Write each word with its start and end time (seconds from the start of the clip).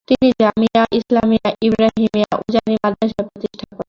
তিনি 0.07 0.27
জামিয়া 0.41 0.83
ইসলামিয়া 0.99 1.49
ইব্রাহিমিয়া 1.67 2.29
উজানি 2.41 2.75
মাদ্রাসা 2.83 3.21
প্রতিষ্ঠা 3.27 3.65
করেন। 3.65 3.79